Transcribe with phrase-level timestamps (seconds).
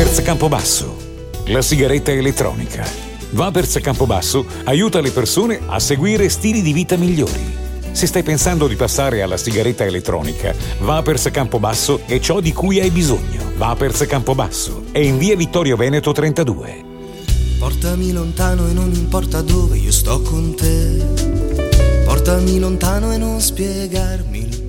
[0.00, 0.96] Vapers Campobasso,
[1.48, 2.88] la sigaretta elettronica.
[3.32, 7.54] Vapers Campobasso aiuta le persone a seguire stili di vita migliori.
[7.92, 12.88] Se stai pensando di passare alla sigaretta elettronica, Vapers Campobasso è ciò di cui hai
[12.88, 13.52] bisogno.
[13.58, 16.84] Vapers Campobasso è in via Vittorio Veneto 32.
[17.58, 22.04] Portami lontano e non importa dove io sto con te.
[22.06, 24.59] Portami lontano e non spiegarmi il